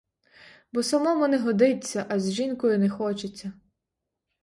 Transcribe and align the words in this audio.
Бо 0.73 0.83
самому 0.83 1.27
не 1.27 1.37
годиться, 1.37 2.05
а 2.09 2.19
з 2.19 2.31
жінкою 2.31 2.79
не 2.79 2.89
хочеться. 2.89 3.53